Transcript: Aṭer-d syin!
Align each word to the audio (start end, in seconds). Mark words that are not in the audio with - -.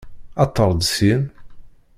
Aṭer-d 0.43 0.81
syin! 0.95 1.23